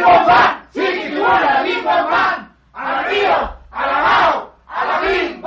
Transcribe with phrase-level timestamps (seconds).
[0.00, 0.50] ¡Bim, bom, bam!
[0.72, 2.48] ¡Chiquitibuna, bim, bom, bam!
[2.72, 3.34] ¡A la río!
[3.70, 4.54] ¡A la bao!
[4.66, 5.42] ¡A la bim!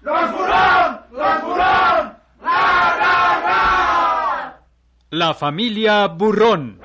[0.00, 1.00] ¡Los burrón!
[1.12, 2.16] ¡Los burrón!
[2.40, 4.60] ¡Ra, ra, ra!
[5.10, 6.80] La familia Burrón.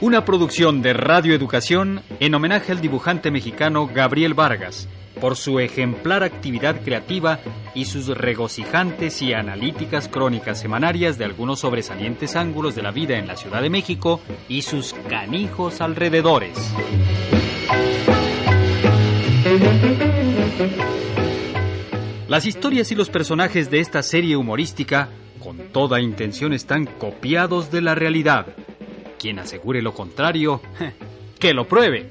[0.00, 4.88] Una producción de Radio Educación en homenaje al dibujante mexicano Gabriel Vargas
[5.26, 7.40] por su ejemplar actividad creativa
[7.74, 13.26] y sus regocijantes y analíticas crónicas semanarias de algunos sobresalientes ángulos de la vida en
[13.26, 16.56] la Ciudad de México y sus canijos alrededores.
[22.28, 25.08] Las historias y los personajes de esta serie humorística,
[25.42, 28.46] con toda intención, están copiados de la realidad.
[29.18, 30.60] Quien asegure lo contrario,
[31.40, 32.10] que lo pruebe.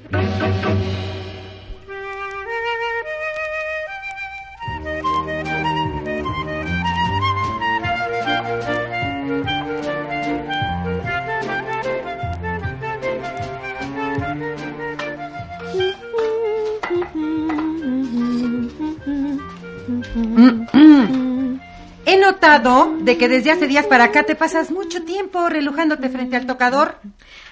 [23.06, 26.98] De que desde hace días para acá te pasas mucho tiempo relujándote frente al tocador.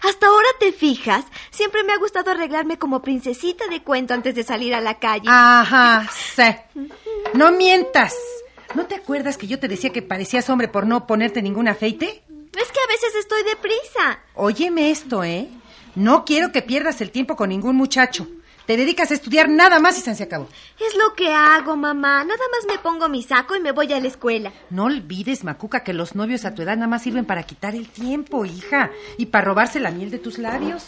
[0.02, 4.42] Hasta ahora te fijas, siempre me ha gustado arreglarme como princesita de cuento antes de
[4.42, 5.28] salir a la calle.
[5.28, 6.42] Ajá, sí.
[7.34, 8.16] No mientas.
[8.75, 12.25] ¿No te acuerdas que yo te decía que parecías hombre por no ponerte ningún aceite?
[12.27, 14.19] Es que a veces estoy deprisa.
[14.34, 15.48] Óyeme esto, ¿eh?
[15.94, 18.27] No quiero que pierdas el tiempo con ningún muchacho.
[18.66, 20.48] Te dedicas a estudiar nada más y se acabó.
[20.80, 22.24] Es lo que hago, mamá.
[22.24, 24.52] Nada más me pongo mi saco y me voy a la escuela.
[24.70, 27.88] No olvides, Macuca, que los novios a tu edad nada más sirven para quitar el
[27.88, 30.84] tiempo, hija, y para robarse la miel de tus labios.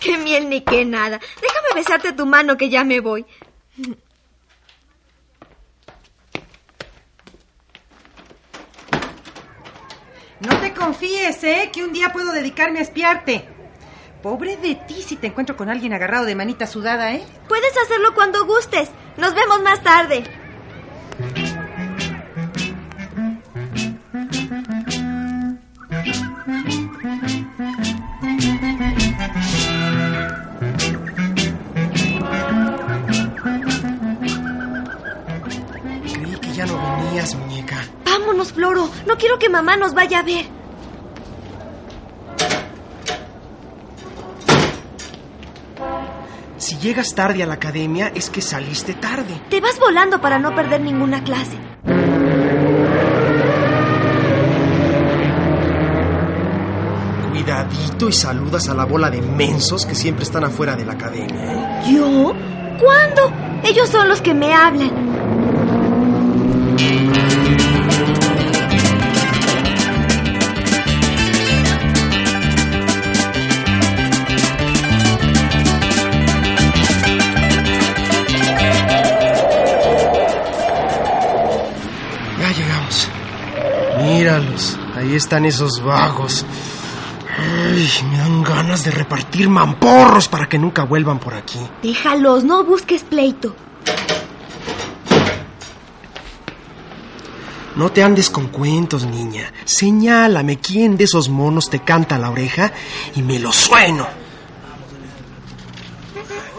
[0.00, 1.20] Qué miel ni qué nada.
[1.40, 3.24] Déjame besarte tu mano que ya me voy.
[10.40, 11.70] No te confíes, ¿eh?
[11.72, 13.48] Que un día puedo dedicarme a espiarte.
[14.22, 17.24] Pobre de ti si te encuentro con alguien agarrado de manita sudada, ¿eh?
[17.48, 18.88] Puedes hacerlo cuando gustes.
[19.16, 20.22] Nos vemos más tarde.
[36.14, 37.76] Creí que ya no venías, muñeca.
[38.04, 38.88] Vámonos, Floro.
[39.06, 40.61] No quiero que mamá nos vaya a ver.
[46.82, 49.40] Llegas tarde a la academia es que saliste tarde.
[49.48, 51.56] Te vas volando para no perder ninguna clase.
[57.30, 61.52] Cuidadito y saludas a la bola de mensos que siempre están afuera de la academia.
[61.52, 61.94] ¿eh?
[61.94, 62.34] ¿Yo?
[62.80, 63.32] ¿Cuándo?
[63.62, 65.21] Ellos son los que me hablan.
[85.12, 86.44] Ahí están esos vagos.
[87.38, 91.58] Ay, me dan ganas de repartir mamporros para que nunca vuelvan por aquí.
[91.82, 93.54] Déjalos, no busques pleito.
[97.76, 99.52] No te andes con cuentos, niña.
[99.64, 102.72] Señálame quién de esos monos te canta a la oreja
[103.14, 104.06] y me lo sueno.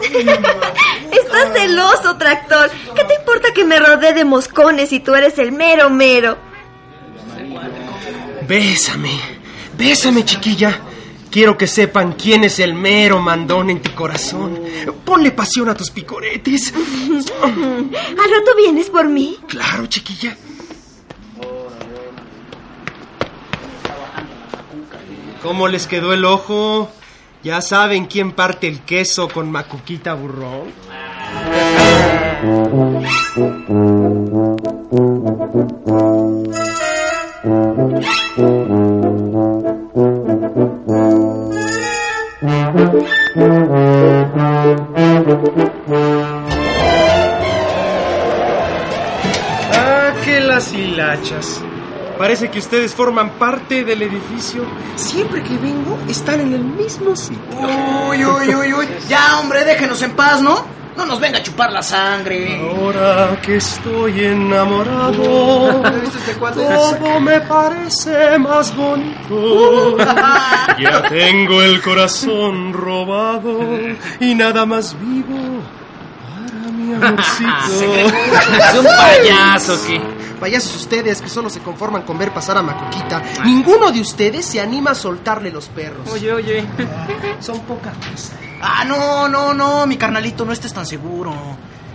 [0.00, 2.70] Estás celoso, tractor.
[2.94, 6.43] ¿Qué te importa que me rodee de moscones si tú eres el mero mero?
[8.46, 9.18] Bésame,
[9.76, 10.80] bésame, chiquilla.
[11.30, 14.60] Quiero que sepan quién es el mero mandón en tu corazón.
[15.04, 16.72] Ponle pasión a tus picoretes.
[17.42, 19.38] ¿Al rato vienes por mí?
[19.48, 20.36] Claro, chiquilla.
[25.42, 26.90] ¿Cómo les quedó el ojo?
[27.42, 30.72] ¿Ya saben quién parte el queso con macuquita burrón?
[52.18, 54.64] Parece que ustedes forman parte del edificio.
[54.96, 57.40] Siempre que vengo, están en el mismo sitio.
[58.08, 58.88] Uy, uy, uy, uy.
[59.08, 60.64] Ya, hombre, déjenos en paz, ¿no?
[60.96, 62.60] No nos venga a chupar la sangre.
[62.70, 69.96] Ahora que estoy enamorado, todo me parece más bonito.
[70.78, 73.60] Ya tengo el corazón robado
[74.18, 75.62] y nada más vivo
[76.28, 77.50] para mi amorcito.
[78.72, 80.23] Es un payaso que...
[80.44, 83.22] Payasos ustedes que solo se conforman con ver pasar a Macuquita.
[83.46, 86.06] Ninguno de ustedes se anima a soltarle los perros.
[86.12, 86.62] Oye, oye.
[87.40, 88.36] Son poca cosa.
[88.60, 91.32] Ah, no, no, no, mi carnalito, no estés tan seguro.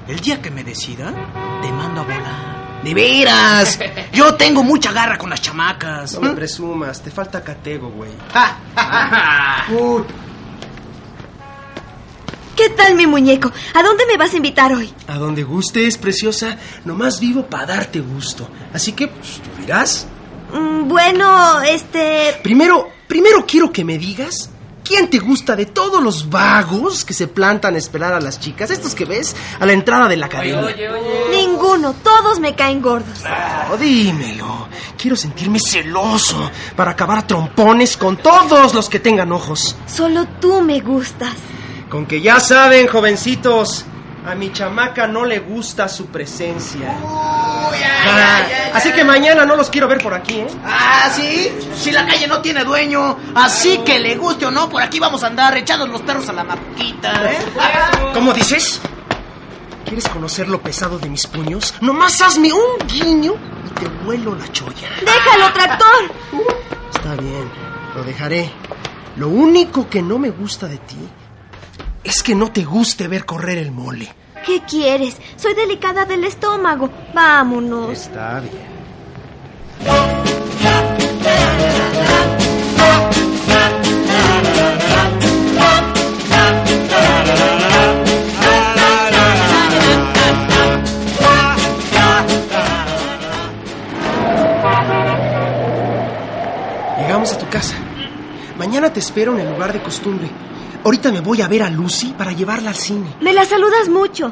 [0.07, 1.13] El día que me decida,
[1.61, 2.81] te mando a volar.
[2.83, 3.77] De veras,
[4.13, 6.15] yo tengo mucha garra con las chamacas.
[6.15, 8.13] No me presumas, te falta catego, güey.
[12.59, 13.49] ¿Qué tal, mi muñeco?
[13.73, 14.93] ¿A dónde me vas a invitar hoy?
[15.07, 16.57] A donde gustes, preciosa.
[16.83, 18.49] Nomás vivo para darte gusto.
[18.73, 20.05] Así que, pues, tú dirás.
[20.51, 22.37] Mm, bueno, este...
[22.43, 24.49] Primero, primero quiero que me digas
[24.83, 28.69] quién te gusta de todos los vagos que se plantan a esperar a las chicas,
[28.71, 30.75] estos que ves a la entrada de la academia.
[31.31, 33.23] Ninguno, todos me caen gordos.
[33.71, 34.67] Oh, dímelo.
[34.97, 39.77] Quiero sentirme celoso para acabar a trompones con todos los que tengan ojos.
[39.87, 41.37] Solo tú me gustas.
[41.89, 43.85] Con que ya saben, jovencitos,
[44.23, 46.95] a mi chamaca no le gusta su presencia.
[47.03, 48.43] Ah,
[48.75, 50.47] así que mañana no los quiero ver por aquí, ¿eh?
[50.63, 54.83] Ah, sí, si la calle no tiene dueño, así que le guste o no, por
[54.83, 57.39] aquí vamos a andar echados los perros a la maquita, ¿eh?
[58.13, 58.79] ¿Cómo dices?
[59.85, 61.73] ¿Quieres conocer lo pesado de mis puños?
[61.81, 63.33] Nomás hazme un guiño
[63.65, 64.89] y te vuelo la cholla.
[65.01, 66.11] ¡Déjalo, tractor!
[66.93, 67.49] Está bien,
[67.95, 68.51] lo dejaré.
[69.15, 70.97] Lo único que no me gusta de ti
[72.03, 74.13] es que no te guste ver correr el mole.
[74.45, 75.17] ¿Qué quieres?
[75.35, 76.89] Soy delicada del estómago.
[77.13, 77.91] Vámonos.
[77.91, 78.69] Está bien.
[96.97, 97.75] Llegamos a tu casa.
[98.57, 100.29] Mañana te espero en el lugar de costumbre.
[100.83, 103.15] Ahorita me voy a ver a Lucy para llevarla al cine.
[103.21, 104.31] Me la saludas mucho.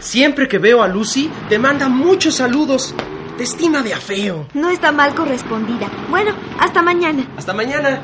[0.00, 2.94] Siempre que veo a Lucy, te manda muchos saludos.
[3.36, 4.46] Te estima de afeo.
[4.54, 5.90] No está mal correspondida.
[6.08, 7.24] Bueno, hasta mañana.
[7.36, 8.00] Hasta mañana.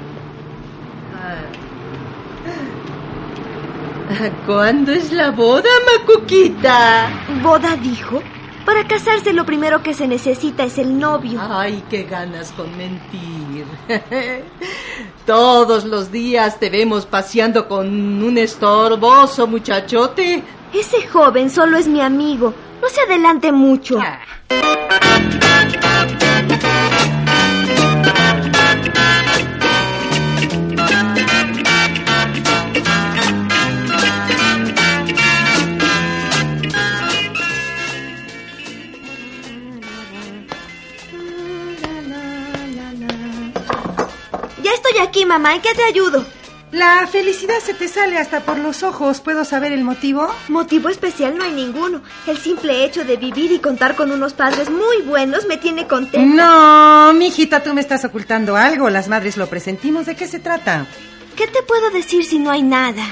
[4.47, 7.08] ¿Cuándo es la boda, Macuquita?
[7.43, 8.23] ¿Boda dijo?
[8.64, 11.38] Para casarse lo primero que se necesita es el novio.
[11.40, 13.66] Ay, qué ganas con mentir.
[15.26, 20.43] Todos los días te vemos paseando con un estorboso muchachote.
[20.72, 22.55] Ese joven solo es mi amigo.
[22.81, 23.99] No se adelante mucho.
[23.99, 24.20] Ya
[45.39, 45.55] mamá.
[45.55, 46.25] ¿En qué te ayudo?
[46.71, 49.21] La felicidad se te sale hasta por los ojos.
[49.21, 50.29] ¿Puedo saber el motivo?
[50.49, 52.03] Motivo especial no hay ninguno.
[52.27, 56.35] El simple hecho de vivir y contar con unos padres muy buenos me tiene contenta.
[56.35, 58.91] No, mijita, tú me estás ocultando algo.
[58.91, 60.07] Las madres lo presentimos.
[60.07, 60.87] ¿De qué se trata?
[61.37, 63.05] ¿Qué te puedo decir si no hay nada?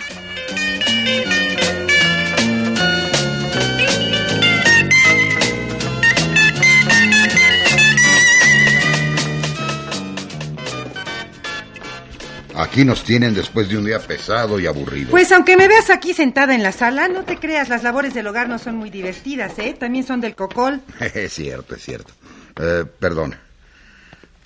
[12.55, 15.11] Aquí nos tienen después de un día pesado y aburrido.
[15.11, 18.27] Pues aunque me veas aquí sentada en la sala, no te creas, las labores del
[18.27, 19.75] hogar no son muy divertidas, ¿eh?
[19.79, 20.81] También son del cocol.
[21.15, 22.13] Es cierto, es cierto.
[22.61, 23.41] Eh, perdona.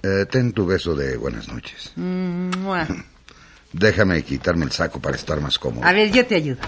[0.02, 1.92] Eh, ten tu beso de buenas noches.
[1.96, 2.86] Mm, mua.
[3.72, 5.84] Déjame quitarme el saco para estar más cómodo.
[5.84, 6.60] A ver, yo te ayudo.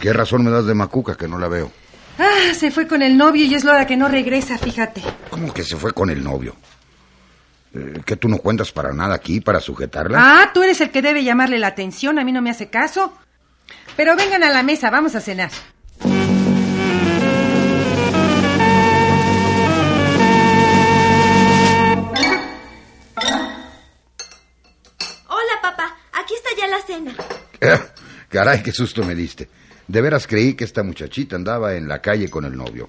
[0.00, 1.72] ¿Qué razón me das de Macuca que no la veo?
[2.18, 5.02] Ah, se fue con el novio y es la hora que no regresa, fíjate.
[5.30, 6.54] ¿Cómo que se fue con el novio?
[7.74, 10.18] Eh, ¿Que tú no cuentas para nada aquí para sujetarla?
[10.20, 13.12] Ah, tú eres el que debe llamarle la atención, a mí no me hace caso.
[13.96, 15.50] Pero vengan a la mesa, vamos a cenar.
[25.28, 25.96] Hola, papá.
[26.12, 27.14] Aquí está ya la cena.
[28.28, 29.48] Caray, qué susto me diste.
[29.86, 32.88] De veras creí que esta muchachita andaba en la calle con el novio.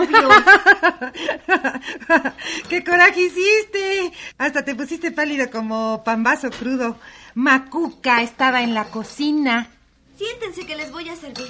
[2.68, 4.12] ¡Qué coraje hiciste!
[4.38, 6.98] Hasta te pusiste pálido como pambazo crudo.
[7.34, 9.68] Macuca estaba en la cocina.
[10.16, 11.48] Siéntense que les voy a servir.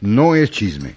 [0.00, 0.94] No es chisme,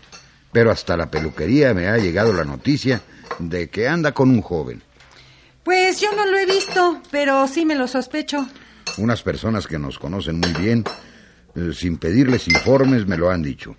[0.51, 3.01] pero hasta la peluquería me ha llegado la noticia
[3.39, 4.83] de que anda con un joven.
[5.63, 8.47] Pues yo no lo he visto, pero sí me lo sospecho.
[8.97, 10.83] Unas personas que nos conocen muy bien,
[11.55, 13.75] eh, sin pedirles informes, me lo han dicho.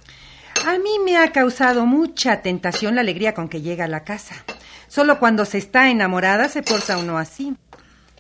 [0.65, 4.37] A mí me ha causado mucha tentación la alegría con que llega a la casa.
[4.87, 7.57] Solo cuando se está enamorada se porta uno así.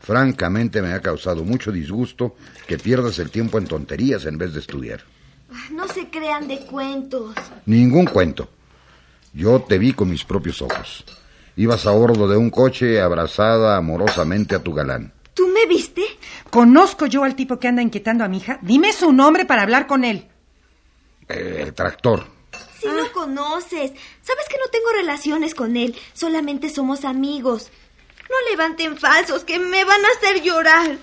[0.00, 2.34] Francamente me ha causado mucho disgusto
[2.66, 5.02] que pierdas el tiempo en tonterías en vez de estudiar.
[5.70, 7.34] No se crean de cuentos.
[7.66, 8.48] Ningún cuento.
[9.32, 11.04] Yo te vi con mis propios ojos.
[11.54, 15.12] Ibas a bordo de un coche abrazada amorosamente a tu galán.
[15.34, 16.02] ¿Tú me viste?
[16.50, 18.58] ¿Conozco yo al tipo que anda inquietando a mi hija?
[18.62, 20.31] Dime su nombre para hablar con él.
[21.32, 22.26] Eh, el tractor.
[22.80, 23.92] Si lo conoces.
[24.22, 25.96] Sabes que no tengo relaciones con él.
[26.12, 27.70] Solamente somos amigos.
[28.28, 30.98] No levanten falsos, que me van a hacer llorar.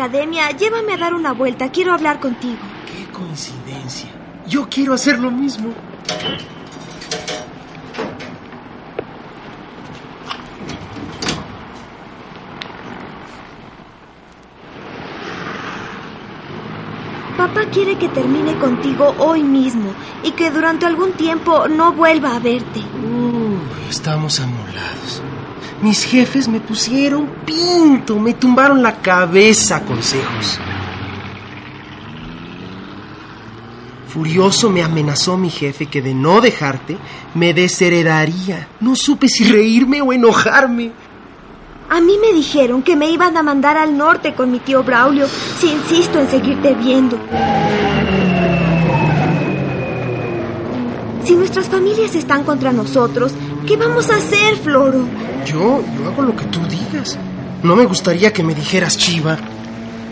[0.00, 1.70] Academia, llévame a dar una vuelta.
[1.70, 2.56] Quiero hablar contigo.
[2.86, 4.08] Qué coincidencia.
[4.48, 5.74] Yo quiero hacer lo mismo.
[17.36, 19.92] Papá quiere que termine contigo hoy mismo
[20.24, 22.80] y que durante algún tiempo no vuelva a verte.
[22.80, 25.29] Uh, estamos amolados.
[25.82, 30.60] Mis jefes me pusieron pinto, me tumbaron la cabeza consejos.
[34.08, 36.98] Furioso me amenazó mi jefe que de no dejarte
[37.34, 38.68] me desheredaría.
[38.80, 40.90] No supe si reírme o enojarme.
[41.88, 45.26] A mí me dijeron que me iban a mandar al norte con mi tío Braulio
[45.58, 47.18] si insisto en seguirte viendo.
[51.30, 53.30] Si nuestras familias están contra nosotros,
[53.64, 55.06] ¿qué vamos a hacer, Floro?
[55.46, 57.16] Yo, yo hago lo que tú digas.
[57.62, 59.38] No me gustaría que me dijeras chiva.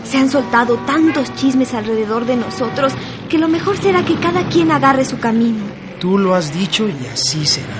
[0.05, 2.93] Se han soltado tantos chismes alrededor de nosotros
[3.27, 5.61] que lo mejor será que cada quien agarre su camino.
[5.99, 7.75] Tú lo has dicho y así será.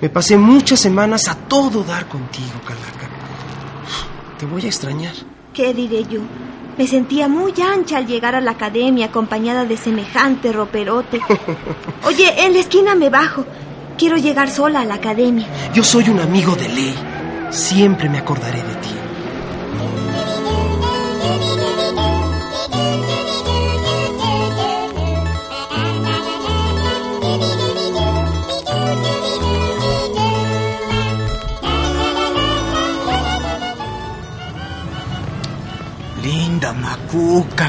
[0.00, 3.10] Me pasé muchas semanas a todo dar contigo, Calaca.
[4.38, 5.12] Te voy a extrañar.
[5.52, 6.22] ¿Qué diré yo?
[6.76, 11.20] Me sentía muy ancha al llegar a la academia acompañada de semejante roperote.
[12.04, 13.46] Oye, en la esquina me bajo.
[13.96, 15.48] Quiero llegar sola a la academia.
[15.72, 16.94] Yo soy un amigo de ley.
[17.50, 19.05] Siempre me acordaré de ti.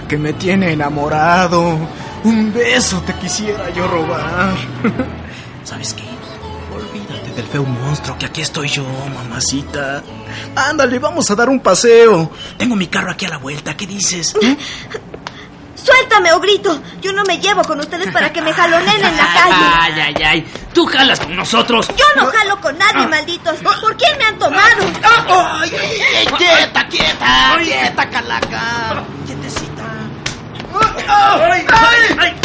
[0.07, 1.77] Que me tiene enamorado.
[2.23, 4.55] Un beso te quisiera yo robar.
[5.65, 6.03] ¿Sabes qué?
[6.73, 10.01] Olvídate del feo monstruo que aquí estoy yo, mamacita.
[10.55, 12.31] Ándale, vamos a dar un paseo.
[12.57, 13.75] Tengo mi carro aquí a la vuelta.
[13.75, 14.33] ¿Qué dices?
[15.87, 16.81] Suéltame o grito.
[17.01, 19.65] Yo no me llevo con ustedes para que me jaloneen en la calle.
[19.79, 20.51] Ay, ay, ay.
[20.73, 21.87] Tú jalas con nosotros.
[21.95, 23.55] Yo no jalo con nadie, malditos.
[23.59, 24.83] ¿Por quién me han tomado?
[25.61, 26.25] ¡Ay, ay, ay!
[26.37, 27.57] ¡Quieta, quieta!
[27.63, 29.03] ¡Quieta, calaca!
[29.25, 29.83] ¡Quietecita!
[31.07, 32.35] ¡Ay, ay, ay!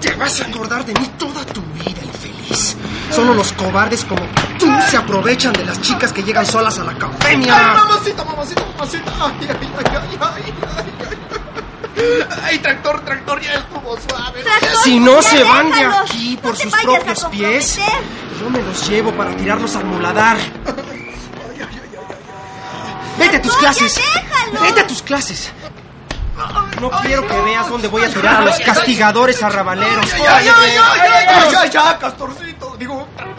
[0.00, 2.76] Te vas a acordar de mí toda tu vida, infeliz.
[3.10, 4.22] Solo los cobardes como
[4.60, 7.56] tú se aprovechan de las chicas que llegan solas a la academia.
[7.58, 9.12] ¡Ay, mamacita, mamacita, mamacita!
[9.20, 10.54] ¡Ay, ay, ay, ay, ay!
[10.76, 11.39] ay.
[12.44, 13.40] ¡Ay, tractor, tractor!
[13.40, 14.42] Ya estuvo suave.
[14.42, 16.10] Tractor, Si no ya se van de déjalos.
[16.10, 17.78] aquí No por te sus propios pies,
[18.40, 20.36] yo me los llevo para tirarlos al muladar.
[23.18, 23.94] Vete a tus ya clases.
[23.96, 24.62] déjalos.
[24.62, 25.52] Vete a tus clases.
[26.80, 30.06] No quiero que veas dónde voy a tirar a los castigadores arrabaleros.
[30.10, 30.54] ¡Ya, ya, ya,
[30.96, 32.76] ya, ya, ya, ya, Castorcito!
[32.78, 33.29] Digo, tractor.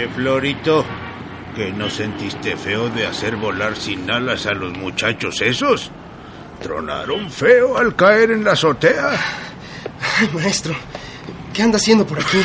[0.00, 0.82] Oye, Florito,
[1.54, 5.90] ¿que no sentiste feo de hacer volar sin alas a los muchachos esos?
[6.62, 9.10] Tronaron feo al caer en la azotea.
[10.18, 10.74] Ay, maestro,
[11.52, 12.38] ¿qué anda haciendo por aquí?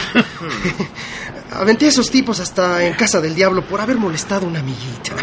[1.54, 5.14] Aventé a esos tipos hasta en casa del diablo por haber molestado a una amiguita.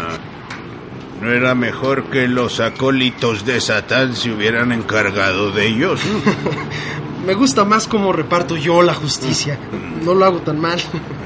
[1.21, 6.01] ¿No era mejor que los acólitos de Satán se hubieran encargado de ellos?
[7.25, 9.57] Me gusta más cómo reparto yo la justicia.
[10.03, 10.79] No lo hago tan mal.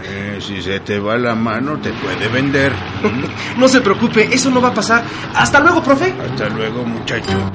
[0.04, 2.74] Eh, si se te va la mano, te puede vender.
[3.58, 5.04] No se preocupe, eso no va a pasar.
[5.34, 6.14] Hasta luego, profe.
[6.24, 7.52] Hasta luego, muchacho.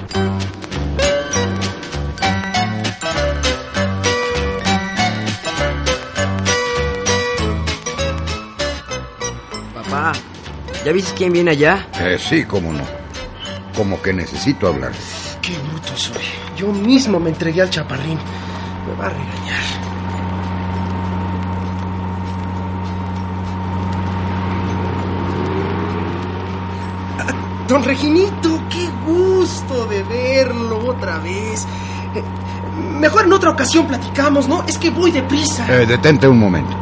[9.75, 10.13] Papá,
[10.85, 11.87] ¿ya viste quién viene allá?
[12.01, 13.02] Eh, sí, cómo no.
[13.75, 14.93] Como que necesito hablar.
[15.41, 16.23] Qué bruto soy.
[16.57, 18.19] Yo mismo me entregué al chaparrín.
[18.87, 19.93] Me va a regañar.
[27.69, 31.67] Don Reginito, qué gusto de verlo otra vez.
[33.01, 34.63] Mejor en otra ocasión platicamos, ¿no?
[34.67, 35.67] Es que voy deprisa.
[35.81, 36.77] Eh, detente un momento.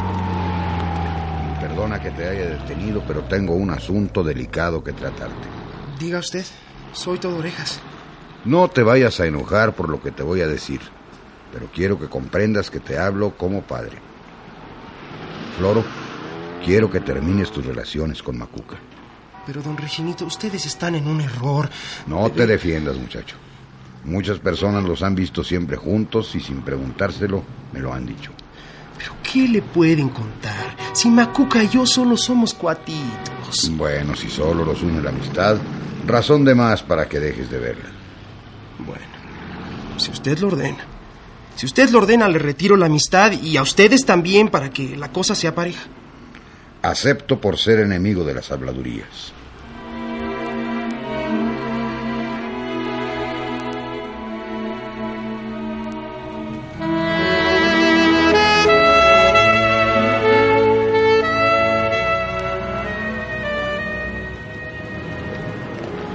[1.61, 5.47] Perdona que te haya detenido, pero tengo un asunto delicado que tratarte.
[5.99, 6.44] Diga usted
[6.92, 7.80] soy todo orejas.
[8.44, 10.80] No te vayas a enojar por lo que te voy a decir,
[11.52, 13.99] pero quiero que comprendas que te hablo como padre.
[15.56, 15.85] Floro,
[16.64, 18.76] quiero que termines tus relaciones con Macuca.
[19.47, 21.68] Pero, don Reginito, ustedes están en un error.
[22.06, 23.37] No te defiendas, muchacho.
[24.04, 27.42] Muchas personas los han visto siempre juntos y sin preguntárselo
[27.73, 28.30] me lo han dicho.
[28.97, 30.76] ¿Pero qué le pueden contar?
[30.92, 33.70] Si Macuca y yo solo somos cuatitos.
[33.73, 35.56] Bueno, si solo los une la amistad,
[36.07, 37.90] razón de más para que dejes de verla.
[38.78, 39.04] Bueno,
[39.99, 40.85] si usted lo ordena.
[41.57, 45.12] Si usted lo ordena, le retiro la amistad y a ustedes también para que la
[45.12, 45.83] cosa sea pareja.
[46.83, 49.35] Acepto por ser enemigo de las habladurías.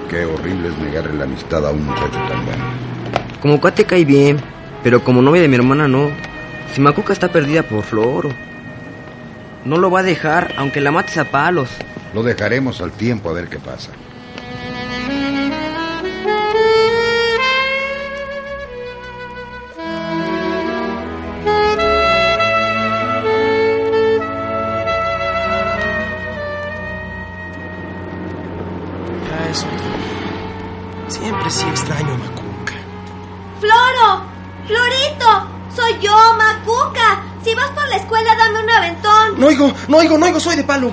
[0.10, 2.64] Qué horrible es negarle la amistad a un muchacho tan bueno.
[3.42, 4.40] Como cuate cae bien,
[4.84, 6.12] pero como novia de mi hermana no.
[6.74, 8.30] Si Macuca está perdida por Floro.
[9.66, 11.70] No lo va a dejar, aunque la mates a palos.
[12.14, 13.92] Lo dejaremos al tiempo a ver qué pasa.
[31.70, 32.74] Extraño a Macuca.
[33.60, 34.24] ¡Floro!
[34.68, 35.50] ¡Florito!
[35.76, 37.24] ¡Soy yo, Macuca!
[37.44, 39.40] Si vas por la escuela, dame un aventón.
[39.40, 40.92] No oigo, no oigo, no oigo, soy de palo.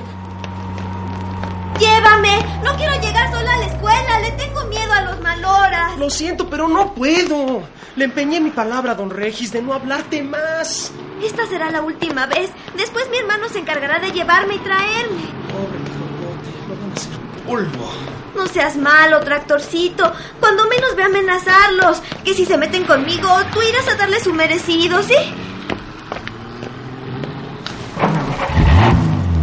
[1.79, 2.45] Llévame.
[2.63, 4.21] No quiero llegar sola a la escuela.
[4.21, 5.99] Le tengo miedo a los maloras.
[5.99, 7.63] Lo siento, pero no puedo.
[7.97, 10.93] Le empeñé mi palabra, don Regis, de no hablarte más.
[11.23, 12.51] Esta será la última vez.
[12.77, 15.23] Después mi hermano se encargará de llevarme y traerme.
[15.53, 18.22] Pobre Quijote, lo van a hacer polvo.
[18.35, 20.13] No seas malo, tractorcito.
[20.41, 22.03] Cuando menos ve a amenazarlos.
[22.25, 25.15] Que si se meten conmigo, tú irás a darle su merecido, ¿sí?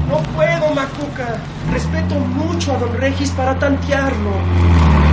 [0.08, 1.38] No puedo, Macuca.
[1.72, 5.09] Respeto mucho a don Regis para tantearlo.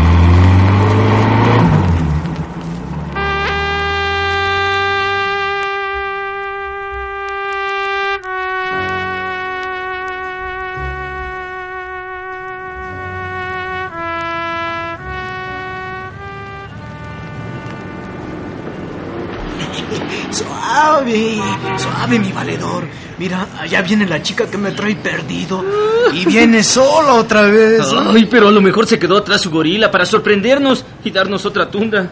[21.07, 22.85] Suave, suave, mi valedor.
[23.19, 25.65] Mira, allá viene la chica que me trae perdido.
[26.13, 27.87] Y viene sola otra vez.
[27.93, 31.71] Ay, pero a lo mejor se quedó atrás su gorila para sorprendernos y darnos otra
[31.71, 32.11] tunda.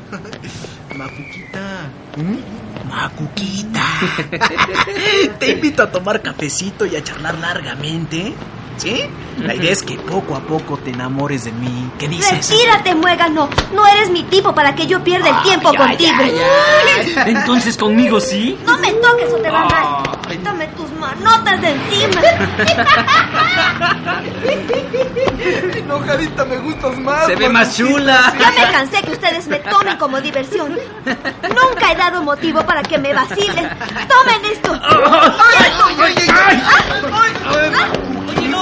[0.96, 1.90] Macuquita.
[2.88, 3.84] Macuquita.
[5.40, 8.32] Te invito a tomar cafecito y a charlar largamente.
[8.76, 9.04] ¿Sí?
[9.38, 11.90] La idea es que poco a poco te enamores de mí.
[11.98, 12.50] ¿Qué dices?
[12.50, 13.48] Retírate, muégano.
[13.72, 16.12] No eres mi tipo para que yo pierda el tiempo Ay, contigo.
[16.20, 16.34] ay,
[17.16, 17.34] ay.
[17.34, 18.58] Entonces conmigo sí.
[18.66, 20.02] No me toques o te va mal.
[20.28, 22.20] Quítame tus manotas de encima.
[25.76, 27.26] Enojadita me gustas más.
[27.26, 28.32] Se ve más chula.
[28.38, 30.72] Ya me cansé que ustedes me tomen como diversión.
[31.04, 33.68] Nunca he dado motivo para que me vacilen.
[34.08, 34.72] Tomen esto.
[34.82, 36.14] Ay, ay, ay,
[36.48, 36.62] ay.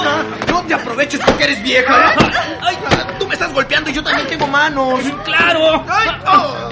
[0.03, 2.15] No, no te aproveches porque eres vieja.
[2.61, 2.77] Ay,
[3.19, 4.99] tú me estás golpeando y yo también tengo manos.
[5.23, 5.83] ¡Claro!
[5.87, 6.69] Ay, oh.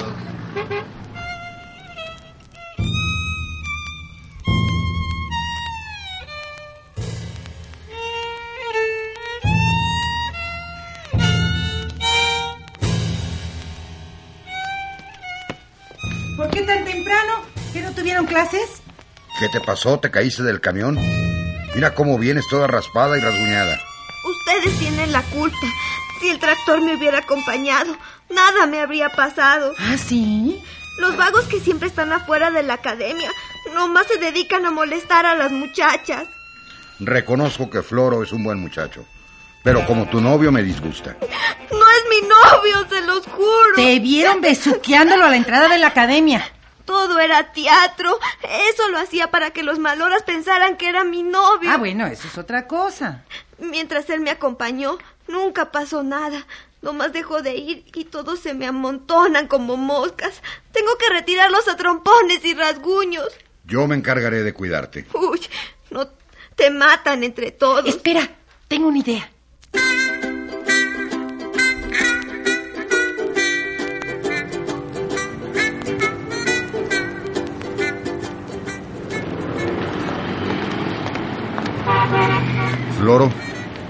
[16.38, 17.34] ¿Por qué tan temprano?
[17.72, 18.82] ¿Que no tuvieron clases?
[19.39, 20.00] ¿Qué te pasó?
[20.00, 20.98] ¿Te caíste del camión?
[21.76, 23.80] Mira cómo vienes toda raspada y rasguñada.
[24.24, 25.58] Ustedes tienen la culpa.
[26.20, 27.98] Si el tractor me hubiera acompañado,
[28.30, 29.74] nada me habría pasado.
[29.80, 30.62] ¿Ah, sí?
[31.00, 33.32] Los vagos que siempre están afuera de la academia
[33.74, 36.28] nomás se dedican a molestar a las muchachas.
[37.00, 39.06] Reconozco que Floro es un buen muchacho,
[39.64, 41.16] pero como tu novio me disgusta.
[41.22, 43.76] No es mi novio, se los juro.
[43.76, 46.44] Te vieron besuqueándolo a la entrada de la academia.
[46.86, 48.20] Todo era teatro.
[48.70, 51.70] Eso lo hacía para que los maloras pensaran que era mi novio.
[51.70, 53.24] Ah, bueno, eso es otra cosa.
[53.58, 56.46] Mientras él me acompañó, nunca pasó nada.
[56.82, 60.41] Nomás dejó de ir y todos se me amontonan como moscas.
[60.72, 63.28] Tengo que retirarlos a trompones y rasguños.
[63.65, 65.06] Yo me encargaré de cuidarte.
[65.13, 65.41] Uy,
[65.91, 66.08] no
[66.56, 67.86] te matan entre todos.
[67.86, 68.28] Espera,
[68.67, 69.30] tengo una idea.
[83.02, 83.32] Floro,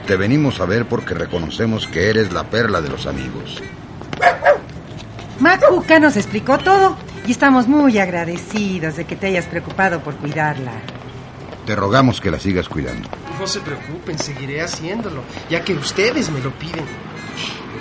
[0.07, 3.61] te venimos a ver porque reconocemos que eres la perla de los amigos.
[5.37, 6.95] Macuca nos explicó todo
[7.27, 10.71] y estamos muy agradecidos de que te hayas preocupado por cuidarla.
[11.65, 13.09] Te rogamos que la sigas cuidando.
[13.37, 16.85] No se preocupen, seguiré haciéndolo, ya que ustedes me lo piden.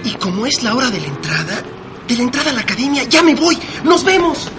[0.02, 1.62] Y como es la hora de la entrada,
[2.08, 3.56] de la entrada a la academia, ya me voy.
[3.84, 4.50] ¡Nos vemos!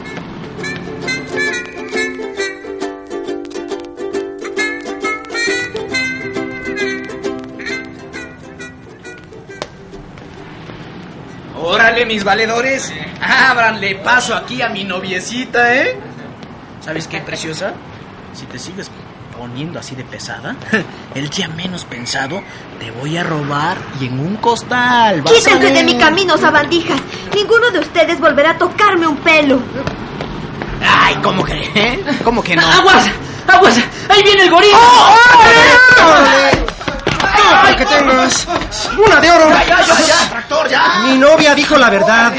[12.07, 12.91] Mis valedores.
[13.21, 15.97] Ábranle paso aquí a mi noviecita, ¿eh?
[16.83, 17.73] ¿Sabes qué, preciosa?
[18.33, 18.89] Si te sigues
[19.37, 20.55] poniendo así de pesada,
[21.15, 22.41] el día menos pensado
[22.79, 25.21] te voy a robar y en un costal.
[25.21, 26.99] vas a Quítense de mi camino, sabandijas.
[27.35, 29.59] Ninguno de ustedes volverá a tocarme un pelo.
[30.85, 31.53] Ay, ¿cómo que?
[31.75, 32.03] eh?
[32.23, 32.67] ¿Cómo que no?
[32.67, 33.05] ¡Aguas!
[33.47, 33.77] ¡Aguas!
[34.09, 34.77] ¡Ahí viene el gorila!
[37.37, 38.47] ¡Todo lo que tengas!
[38.97, 39.49] ¡Una de oro!
[39.49, 41.03] Ya, ya, ya, ya, tractor, ya.
[41.55, 42.33] Dijo la verdad.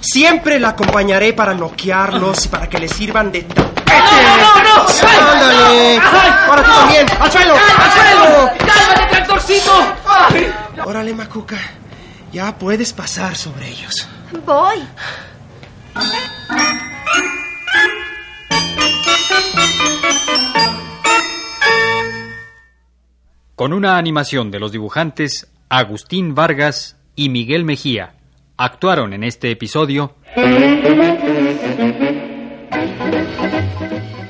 [0.00, 3.92] Siempre la acompañaré para noquearlos y para que le sirvan de tapete.
[3.92, 4.86] ¡No, no, no!
[5.32, 5.98] ¡Ándale!
[5.98, 7.06] ¡Ahora tú también!
[7.20, 7.54] ¡Al suelo!
[7.54, 8.50] ¡Al suelo!
[8.58, 9.94] ¡Cálmate, tractorcito!
[10.84, 11.58] Órale, Macuca.
[12.32, 14.08] Ya puedes pasar sobre ellos.
[14.44, 14.82] Voy.
[23.54, 28.14] Con una animación de los dibujantes Agustín Vargas y Miguel Mejía,
[28.62, 30.14] actuaron en este episodio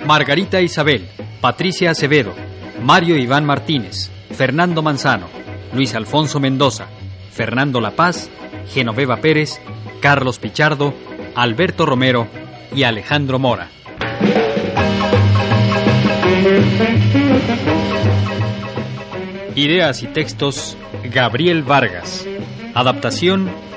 [0.06, 1.06] Margarita Isabel,
[1.42, 2.34] Patricia Acevedo,
[2.82, 5.26] Mario Iván Martínez, Fernando Manzano,
[5.74, 6.86] Luis Alfonso Mendoza,
[7.30, 8.30] Fernando La Paz,
[8.72, 9.60] Genoveva Pérez,
[10.00, 10.94] Carlos Pichardo,
[11.34, 12.26] Alberto Romero
[12.74, 13.68] y Alejandro Mora.
[19.54, 22.26] Ideas y textos Gabriel Vargas.
[22.74, 23.50] Adaptación